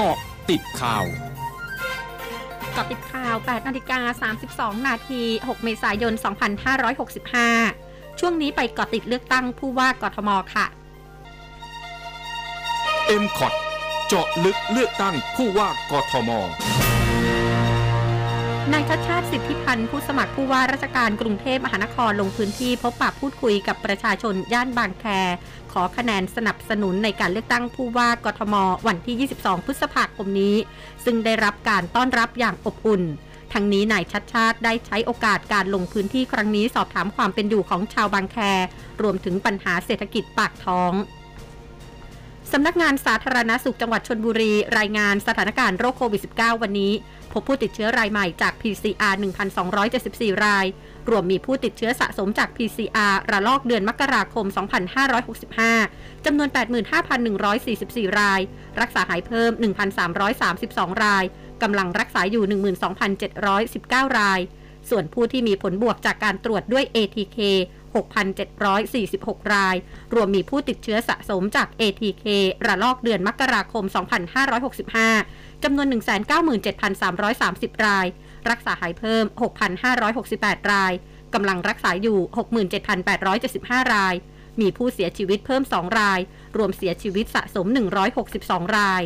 [0.00, 0.18] เกาะ
[0.50, 1.04] ติดข่าว
[2.72, 4.30] เกาะติดข่าว 8 นาฬิกา
[4.76, 6.12] 32 นาที 6 เมษายน
[7.36, 10.66] 2565 ช่วงนี้ไปเกาะติดเลือกตั้งผู้ว่ากทมค่ะ
[13.22, 13.52] m c o t
[14.06, 16.30] เจาะลึกเลือกตั้งผู้ว่ากทม
[18.72, 25.04] นายชัดชาติสิทธิพันธ์ผู้สมัครผู้ว่าราชการกรุงเทพมหานครลงพื้นที่พบปะพูดคุยกับประชาชนย่านบางแค
[25.72, 28.54] ขอคะแนนสนับสนุนในการเลือกตั้งผู้ว่ากทม
[28.86, 30.56] วันที่ 22 พฤษภาคมนี้
[31.04, 33.02] ซึ่งได้รับการต้อนรับอย่างอบอุ่น
[33.52, 38.38] ทั้งนี้นายชัดชาติได้ใช้โอกาสการลงพื้นที่ครั้งนี้สอบถามความเป็นอยู่ของชาวบางแค
[39.02, 40.92] รวมถึงปัญหาเศรษฐกิจปากท้อง
[42.52, 46.92] สำนักงานสาธารณาสุขจังหวัดชนบุรี รายงานสถานการณ์โรคโควิด -19 วันนี้
[47.32, 49.14] พบผู้ติดเชื้อรายใหม่จาก PCR
[49.78, 50.66] 1,274 ราย
[51.10, 54.46] รวมมีผู้ติดเชื้อสะสมจาก PCR ระลอกเดือนมกราคม
[55.36, 56.48] 2565 จำนวน
[57.54, 58.40] 85,144 ราย
[58.80, 59.50] รักษาหายเพิ่ม
[60.28, 61.24] 1,332 ราย
[61.62, 62.44] กำลังรักษาอยู่
[63.50, 64.40] 12,719 ราย
[64.90, 67.38] ส่วนผู้ที่มีผลบวกจากการตรวจด้วย ATK
[67.96, 69.76] 6,746 ราย
[70.14, 72.26] รวมมีผู้ติดเชื้อสะสมจาก ATK
[72.66, 73.84] ระลอกเดือนมกราคม
[75.08, 75.86] 2565 จำนวน
[77.06, 78.06] 197,330 ราย
[78.50, 79.24] รักษาหายเพิ่ม
[79.98, 80.92] 6,568 ราย
[81.34, 82.18] กำลังรักษาอยู่
[83.26, 84.14] 67,875 ราย
[84.60, 86.20] มีผู้เสียชีวิตเพิ่ม 2 ราย
[86.56, 87.66] รวมเสียชีวิตสะสม
[88.22, 89.02] 162 ราย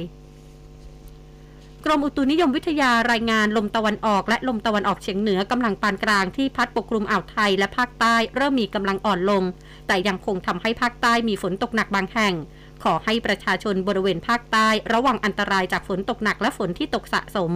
[1.86, 9.42] กรมอุตุนิยมวิทยารายงานลมตะวันออกและลมตะวันออกเฉียงเหนือกำลังปานกลางที่พัดปกคลุมอ่าวไทยและภาคใต้เริ่มมีกำลังอ่อนลง
[9.86, 12.34] แต่ยังคงทำให้ภาคใต้มีฝนตกหนักบางแห่ง
[12.82, 17.50] ขอให้ประชาชนบริเวณภาคใต้ ระวังอันตรายจากฝนตกหนักและฝนที่ตกสะสม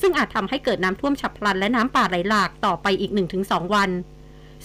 [0.00, 3.10] ซึ่งอาจทำให้เกิดน้ำท่วมฉับพลันและน้ำป่าไหลหลากต่อไปอีก
[3.42, 3.90] 1-2 วัน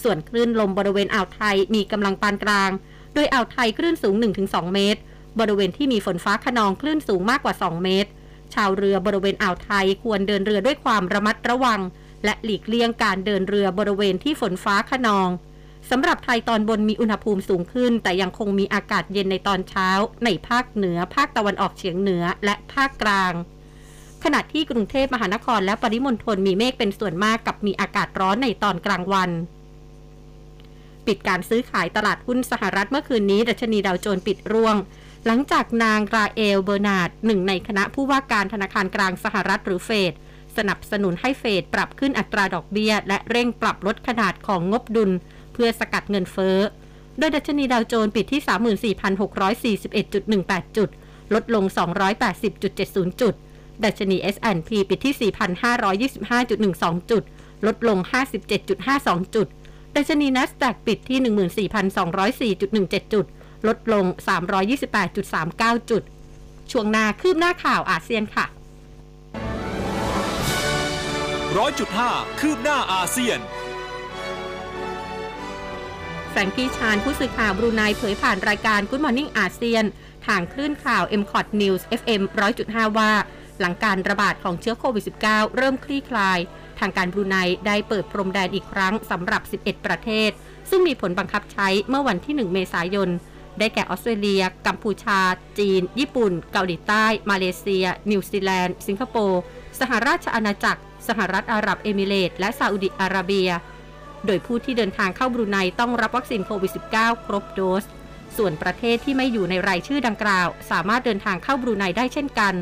[0.04, 2.70] ส่วนคลื่นลมบริเวณอ่าวไทยมีกำลังปานกลาง
[3.14, 5.02] โดยอ่าวไทยคลื่นสูง 1-2 เมตร
[5.40, 8.10] บริเวณที่มีฝนฟ้าขนองคลื่นสูงมากกว่า 2 เมตร
[8.54, 11.82] ชาวเรือบริเวณอ่าวไทยควรเดินเรือด้วยความระมัดระวัง
[12.26, 15.30] และหลีกเลี่ยงการเดินเรือบริเวณที่ฝนฟ้าขนอง
[15.90, 19.90] สำหรับไทยตอนบนมีอุณหภูมิสูงขึ้น แต่ยังคงมีอากาศเย็นในตอนเช้า
[20.26, 23.34] ในภาคเหนือ ภาคตะวันออกเฉียงเหนือและภาคกลาง
[24.24, 29.32] ขณะที่กรุงเทพมหานครและปริมณฑลมีเมฆเป็นส่วนมากกับมีอากาศร้อนในตอนกลางวัน
[31.08, 34.76] ปิดการซื้อขายตลาดหุ้นสหรัฐเมื่อคืนนี้ ดัชนีดาวโจนส์ปิดร่วง
[35.30, 40.14] หลังจากนางราเอลเบอร์นาร์ดหนึ่งในคณะผู้ว่าการธนาคารกลางสหรัฐหรือเฟด
[40.58, 45.12] สนับสนุนให้เฟดปรับขึ้นอัตราดอกเบี้ย และเร่งปรับลดขนาดของงบดุล
[45.54, 46.58] เพื่อสกัดเงินเฟ้อ
[47.18, 48.42] โดยดัชนีดาวโจนส์ปิดที่
[49.86, 50.90] 34,641.18 จุด
[51.34, 51.64] ลดลง
[52.44, 53.34] 280.70 จุด
[53.84, 57.24] ดัชนี S&P ปิดที่ 4,525.12 จุด
[57.66, 57.98] ลดลง
[58.68, 59.48] 57.52 จุด
[59.96, 61.20] ดัชนี NASDAQ ปิดที่
[62.56, 63.26] 14,204.17 จุด
[63.68, 64.06] ลดลง
[64.78, 66.04] 328.39 จุด
[66.72, 68.46] ช่วงหน้าคืบหน้าข่าวอาเซียนค่ะ
[71.58, 73.40] ร้อยจุดห้าคืบหน้าอาเซียน
[76.32, 79.86] แฟรงกี้ชานผู้สื่อข่าวบรูไนเผยผ่านรายการ Good Morning อาเซียน
[80.28, 82.22] ทางคลื่นข่าว m c o t News FM
[82.60, 83.12] 100.5 ว่า
[83.60, 86.40] หลังการระบาดของเชื้อโควิด -19 เริ่มคลี่คลาย
[86.80, 87.36] ทางการบรูไน
[87.68, 90.30] ได้เปิดพรมแดนอีกครั้งสำหรับ 11 ประเทศ
[90.70, 93.10] ซึ่งมีผลบังคับใช้เมื่อวันที่ 1 เมษายน
[93.60, 95.20] ได้แก่ออสเตรเลีย กัมพูชา
[95.60, 99.42] จีน ญี่ปุ่น เกาหลีใต้ มาเลเซีย นิวซีแลนด์ สิงคโปร์
[99.80, 103.50] สหราชอาณาจักร สหรัฐอาหรับเอมิเรตส์และซาอุดิอาระเบีย
[104.26, 107.84] โดยผู้ที่เดินทางเข้าบรูไนต้องรับวัคซีนโควิด -19 ครบโดส
[108.38, 112.54] ส่วนประเทศที่ไม่อยู่ในรายชื่อดังกล่าว สามารถเดินทางเข้าบรูไนได้เช่นกัน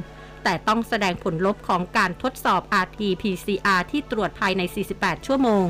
[0.43, 4.61] แต่ต้องแสดงผลลบของการทดสอบ RT-PCR ที่ตรวจภายใน
[4.95, 5.65] 48 ชั่วโมง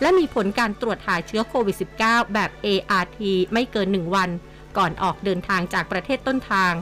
[0.00, 3.18] และมีผลการตรวจหาเชื้อโควิด -19 แบบ ART
[3.52, 4.30] ไม่เกิน 1 วัน
[4.78, 6.72] ก่อนออกเดินทางจากประเทศต้นทาง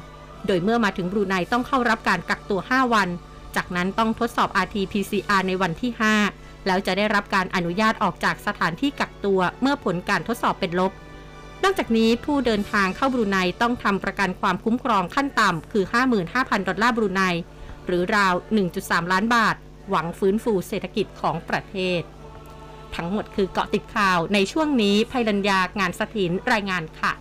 [0.46, 3.08] โดยเมื่อมาถึงบรูไนต้องเข้ารับการกักตัว 5 วัน
[3.56, 5.90] จากนั้นต้องทดสอบ RT-PCR ในวันที่
[6.30, 10.92] 5 แล้วจะได้รับการอนุญาตออกจากสถานที่กักตัวเมื่อผลการทดสอบเป็นลบ
[11.64, 15.84] นอกจากนี้ผู้เดินทางเข้าบรูไนต้องทำประกันความคุ้มครองขั้นต่ำคือ
[16.26, 17.22] 55,000 ดอลลาร์บรูไน
[17.86, 18.34] หรือราว
[18.72, 19.56] 1.3 ล้านบาท
[19.90, 22.00] หวังฟื้นฟูเศรษฐกิจของประเทศ
[22.94, 27.12] ทั้งหมดคือเกาะติดข่าวในช่วงนี้ภัยรัญญางานสถินรายงานค่ะ